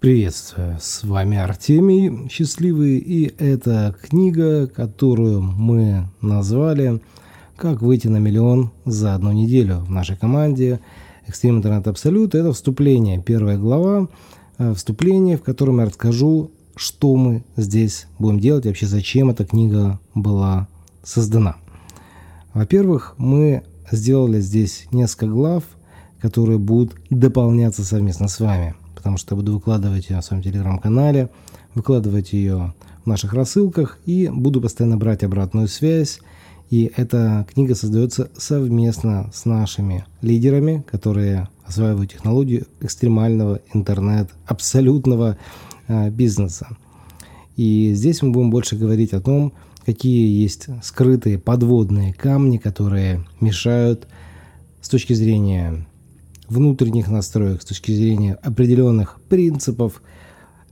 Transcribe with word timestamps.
Приветствую, 0.00 0.76
с 0.80 1.02
вами 1.02 1.38
Артемий 1.38 2.28
Счастливый, 2.28 2.98
и 2.98 3.34
это 3.36 3.96
книга, 4.00 4.68
которую 4.68 5.42
мы 5.42 6.08
назвали 6.20 7.02
«Как 7.56 7.82
выйти 7.82 8.06
на 8.06 8.18
миллион 8.18 8.70
за 8.84 9.16
одну 9.16 9.32
неделю» 9.32 9.78
в 9.80 9.90
нашей 9.90 10.16
команде 10.16 10.78
Extreme 11.26 11.56
Интернет 11.56 11.88
Absolute. 11.88 12.38
Это 12.38 12.52
вступление, 12.52 13.20
первая 13.20 13.58
глава, 13.58 14.06
э, 14.58 14.72
вступление, 14.72 15.36
в 15.36 15.42
котором 15.42 15.80
я 15.80 15.86
расскажу, 15.86 16.52
что 16.76 17.16
мы 17.16 17.42
здесь 17.56 18.06
будем 18.20 18.38
делать, 18.38 18.66
вообще 18.66 18.86
зачем 18.86 19.30
эта 19.30 19.44
книга 19.44 19.98
была 20.14 20.68
создана. 21.02 21.56
Во-первых, 22.54 23.16
мы 23.18 23.64
сделали 23.90 24.38
здесь 24.38 24.86
несколько 24.92 25.26
глав, 25.26 25.64
которые 26.20 26.60
будут 26.60 26.94
дополняться 27.10 27.82
совместно 27.82 28.28
с 28.28 28.38
вами– 28.38 28.76
потому 29.08 29.16
что 29.16 29.34
я 29.34 29.36
буду 29.36 29.54
выкладывать 29.54 30.10
ее 30.10 30.16
на 30.16 30.22
своем 30.22 30.42
телеграм-канале, 30.42 31.30
выкладывать 31.74 32.34
ее 32.34 32.74
в 33.04 33.06
наших 33.06 33.32
рассылках 33.32 33.98
и 34.04 34.28
буду 34.28 34.60
постоянно 34.60 34.98
брать 34.98 35.24
обратную 35.24 35.66
связь. 35.66 36.20
И 36.68 36.92
эта 36.94 37.46
книга 37.50 37.74
создается 37.74 38.30
совместно 38.36 39.30
с 39.32 39.46
нашими 39.46 40.04
лидерами, 40.20 40.84
которые 40.90 41.48
осваивают 41.64 42.12
технологию 42.12 42.66
экстремального 42.82 43.60
интернет, 43.72 44.28
абсолютного 44.44 45.38
э, 45.86 46.10
бизнеса. 46.10 46.76
И 47.56 47.94
здесь 47.94 48.20
мы 48.20 48.30
будем 48.30 48.50
больше 48.50 48.76
говорить 48.76 49.14
о 49.14 49.22
том, 49.22 49.54
какие 49.86 50.38
есть 50.38 50.66
скрытые 50.82 51.38
подводные 51.38 52.12
камни, 52.12 52.58
которые 52.58 53.24
мешают 53.40 54.06
с 54.82 54.88
точки 54.90 55.14
зрения 55.14 55.86
внутренних 56.48 57.08
настроек, 57.08 57.62
с 57.62 57.64
точки 57.64 57.92
зрения 57.92 58.34
определенных 58.42 59.20
принципов, 59.28 60.02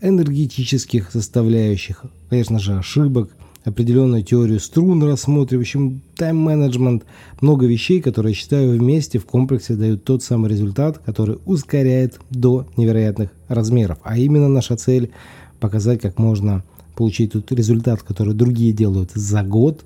энергетических 0.00 1.10
составляющих, 1.10 2.04
конечно 2.28 2.58
же, 2.58 2.78
ошибок, 2.78 3.30
определенную 3.64 4.22
теорию 4.22 4.60
струн 4.60 5.02
общем, 5.02 6.00
тайм-менеджмент, 6.16 7.04
много 7.40 7.66
вещей, 7.66 8.00
которые, 8.00 8.34
считаю, 8.34 8.78
вместе 8.78 9.18
в 9.18 9.26
комплексе 9.26 9.74
дают 9.74 10.04
тот 10.04 10.22
самый 10.22 10.50
результат, 10.50 10.98
который 10.98 11.38
ускоряет 11.46 12.20
до 12.30 12.68
невероятных 12.76 13.30
размеров. 13.48 13.98
А 14.02 14.16
именно 14.18 14.48
наша 14.48 14.76
цель– 14.76 15.10
показать, 15.60 16.00
как 16.00 16.18
можно 16.18 16.62
получить 16.94 17.32
тот 17.32 17.50
результат, 17.52 18.02
который 18.02 18.34
другие 18.34 18.72
делают 18.72 19.10
за 19.12 19.42
год, 19.42 19.84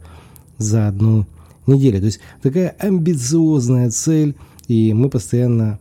за 0.59 0.89
одну 0.89 1.27
неделю. 1.67 2.01
То 2.01 2.07
есть 2.07 2.21
такая 2.43 2.77
амбициозная 2.79 3.91
цель– 3.91 4.35
и 4.71 4.95
мы 4.95 5.11
постоянно 5.11 5.81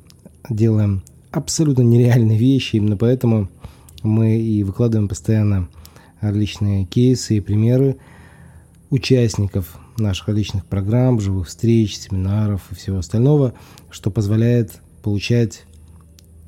делаем 0.49 1.03
абсолютно 1.29 1.83
нереальные 1.83 2.39
вещи, 2.39 2.77
именно 2.77 2.97
поэтому 2.97 3.47
мы 4.01 4.39
и 4.39 4.63
выкладываем 4.63 5.07
постоянно 5.07 5.67
различные 6.21 6.85
кейсы 6.85 7.37
и 7.37 7.39
примеры 7.39 7.97
участников 8.89 9.77
наших 9.99 10.29
различных 10.29 10.65
программ, 10.65 11.19
живых 11.19 11.49
встреч, 11.49 11.97
семинаров 11.99 12.63
и 12.71 12.75
всего 12.75 12.97
остального, 12.97 13.53
что 13.91 14.09
позволяет 14.09 14.81
получать 15.03 15.65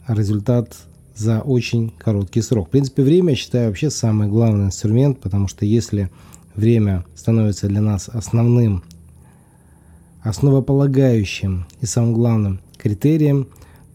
результат 0.08 0.76
за 1.16 1.42
очень 1.42 1.94
короткий 1.95 2.42
срок. 2.42 2.70
В 2.70 2.71
принципе, 2.71 3.04
время, 3.04 3.33
я 3.33 3.36
считаю, 3.36 3.67
вообще 3.67 3.92
самый 3.92 4.27
главный 4.27 4.66
инструмент, 4.66 5.20
потому 5.20 5.48
что 5.48 5.64
если 5.64 6.10
время 6.55 7.05
становится 7.14 7.67
для 7.67 7.82
нас 7.82 8.10
основным 8.10 8.82
основополагающим 10.23 11.65
и 11.80 11.86
самым 11.86 12.14
главным 12.14 12.59
критерием, 12.77 13.48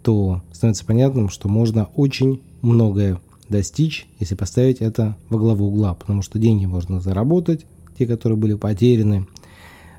то 0.03 0.43
становится 0.53 0.85
понятным, 0.85 1.29
что 1.29 1.49
можно 1.49 1.89
очень 1.95 2.41
многое 2.63 3.21
достичь, 3.49 4.09
если 4.19 4.35
поставить 4.35 4.79
это 4.79 5.17
во 5.29 5.39
главу 5.39 5.67
угла, 5.67 5.95
потому 5.95 6.23
что 6.23 6.39
деньги 6.39 6.67
можно 6.67 7.01
заработать, 7.01 7.65
те, 7.99 8.07
которые 8.07 8.37
были 8.37 8.55
потеряны, 8.55 9.27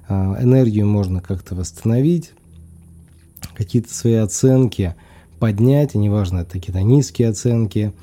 а, 0.08 0.38
энергию 0.42 0.86
можно 0.86 1.22
как-то 1.22 1.56
восстановить, 1.56 2.32
какие-то 3.56 3.94
свои 3.94 4.16
оценки 4.16 4.96
поднять, 5.40 5.96
и 5.96 5.98
неважно, 5.98 6.40
это 6.40 6.54
какие-то 6.54 6.82
низкие 6.82 7.30
оценки, 7.30 7.94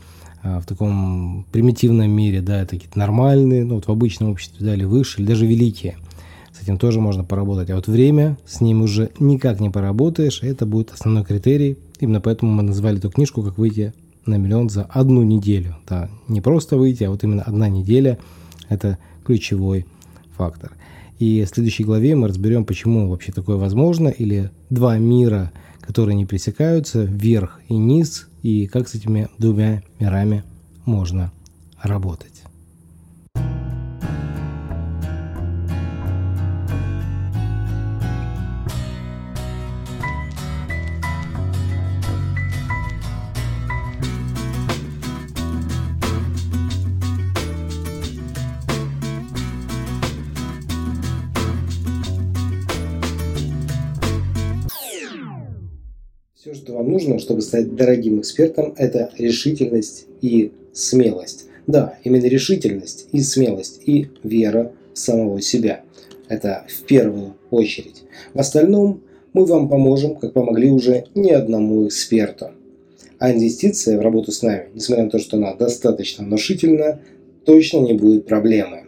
а, 0.43 0.61
в 0.61 0.67
таком 0.67 1.47
примитивном 1.53 2.11
мире, 2.11 2.41
да, 2.41 2.63
это 2.63 2.77
какие-то 2.77 2.99
нормальные, 2.99 3.65
ну 3.65 3.77
вот 3.77 3.87
в 3.87 3.91
обычном 3.91 4.31
обществе, 4.31 4.65
да, 4.65 4.75
или 4.75 4.85
выше, 4.85 5.21
или 5.21 5.29
даже 5.29 5.47
великие– 5.47 5.99
с 6.55 6.63
этим 6.63 6.79
тоже 6.79 7.01
можно 7.01 7.25
поработать. 7.25 7.71
А 7.71 7.77
вот 7.77 7.89
время, 7.89 8.39
с 8.47 8.61
ним 8.61 8.83
уже 8.83 9.11
никак 9.19 9.61
не 9.61 9.71
поработаешь, 9.71 10.43
это 10.43 10.67
будет 10.67 10.93
основной 10.93 11.25
критерий. 11.25 11.77
Именно 11.99 12.21
поэтому 12.21 12.53
мы 12.53 12.63
назвали 12.63 12.99
эту 12.99 13.11
книжку 13.11 13.43
«Как 13.43 13.59
выйти 13.59 13.93
на 14.25 14.37
миллион 14.37 14.71
за 14.71 14.85
одну 14.85 15.23
неделю». 15.23 15.77
Да, 15.89 16.09
не 16.29 16.41
просто 16.41 16.77
выйти, 16.77 17.05
а 17.05 17.11
вот 17.11 17.25
именно 17.25 17.43
одна 17.43 17.69
неделя– 17.69 18.19
это 18.69 18.99
ключевой 19.25 19.87
фактор. 20.37 20.73
И 21.19 21.45
в 21.45 21.49
следующей 21.49 21.85
главе 21.85 22.15
мы 22.15 22.29
разберем, 22.29 22.65
почему 22.65 23.09
вообще 23.09 23.33
такое 23.33 23.57
возможно, 23.57 24.09
или 24.09 24.51
два 24.71 24.99
мира, 24.99 25.53
которые 25.81 26.15
не 26.15 26.27
пересекаются, 26.27 27.03
вверх 27.03 27.61
и 27.69 27.75
низ, 27.75 28.29
и 28.43 28.67
как 28.67 28.89
с 28.89 28.95
этими 28.95 29.29
двумя 29.39 29.83
мирами 29.99 30.45
можно 30.85 31.33
работать. 31.83 32.43
Все, 56.35 56.53
что 56.53 56.75
вам 56.75 56.91
нужно, 56.91 57.21
чтобы 57.21 57.43
стать 57.43 57.77
дорогим 57.77 58.19
экспертом, 58.19 58.75
это 58.77 59.13
решительность 59.19 60.07
и 60.21 60.51
смелость. 60.73 61.47
Да, 61.69 61.97
именно 62.03 62.27
решительность 62.27 63.07
и 63.13 63.21
смелость 63.21 63.81
и 63.87 64.09
вера 64.25 64.73
в 64.93 64.99
самого 64.99 65.41
себя. 65.41 65.83
Это 66.29 66.67
в 66.69 66.83
первую 66.87 67.37
очередь. 67.53 68.03
В 68.35 68.41
остальном 68.41 69.01
мы 69.33 69.47
вам 69.47 69.69
поможем, 69.69 70.17
как 70.17 70.33
помогли 70.33 70.71
уже 70.71 71.05
ни 71.15 71.31
одному 71.31 71.87
эксперту. 71.87 72.51
А 73.21 73.33
инвестиция 73.33 73.97
в 73.97 74.03
работу 74.03 74.33
с 74.33 74.43
нами, 74.43 74.71
несмотря 74.75 75.05
на 75.05 75.11
то, 75.11 75.21
что 75.21 75.37
она 75.37 75.55
достаточно 75.55 76.25
внушительна, 76.25 77.01
точно 77.45 77.79
не 77.79 77.95
будет 77.95 78.27
проблемы. 78.27 78.83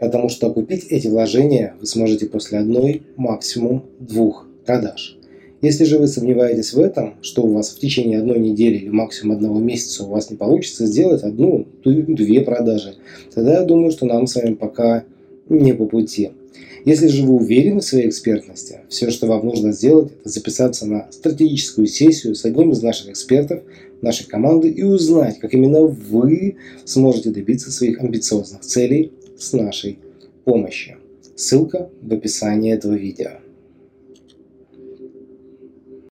Потому 0.00 0.28
что 0.28 0.52
купить 0.52 0.86
эти 0.88 1.06
вложения 1.06 1.76
вы 1.78 1.86
сможете 1.86 2.26
после 2.26 2.58
одной, 2.58 3.02
максимум 3.14 3.84
двух 4.00 4.48
продаж. 4.66 5.16
Если 5.62 5.84
же 5.84 5.98
вы 5.98 6.06
сомневаетесь 6.06 6.72
в 6.72 6.80
этом, 6.80 7.16
что 7.20 7.42
у 7.42 7.52
вас 7.52 7.70
в 7.70 7.78
течение 7.78 8.18
одной 8.18 8.38
недели 8.38 8.76
или 8.76 8.88
максимум 8.88 9.36
одного 9.36 9.58
месяца 9.58 10.04
у 10.04 10.08
вас 10.08 10.30
не 10.30 10.36
получится 10.36 10.86
сделать 10.86 11.22
одну, 11.22 11.66
две 11.84 12.40
продажи, 12.40 12.94
тогда 13.34 13.60
я 13.60 13.64
думаю, 13.64 13.90
что 13.90 14.06
нам 14.06 14.26
с 14.26 14.36
вами 14.36 14.54
пока 14.54 15.04
не 15.50 15.74
по 15.74 15.84
пути. 15.84 16.30
Если 16.86 17.08
же 17.08 17.24
вы 17.24 17.34
уверены 17.34 17.80
в 17.80 17.84
своей 17.84 18.08
экспертности, 18.08 18.80
все, 18.88 19.10
что 19.10 19.26
вам 19.26 19.44
нужно 19.44 19.72
сделать, 19.72 20.12
это 20.20 20.30
записаться 20.30 20.86
на 20.86 21.06
стратегическую 21.10 21.86
сессию 21.86 22.34
с 22.34 22.46
одним 22.46 22.72
из 22.72 22.82
наших 22.82 23.10
экспертов, 23.10 23.60
нашей 24.00 24.26
команды 24.26 24.70
и 24.70 24.82
узнать, 24.82 25.38
как 25.40 25.52
именно 25.52 25.82
вы 25.82 26.56
сможете 26.86 27.30
добиться 27.30 27.70
своих 27.70 28.00
амбициозных 28.00 28.62
целей 28.62 29.12
с 29.38 29.52
нашей 29.52 29.98
помощью. 30.44 30.96
Ссылка 31.36 31.90
в 32.00 32.12
описании 32.14 32.72
этого 32.72 32.94
видео. 32.94 33.32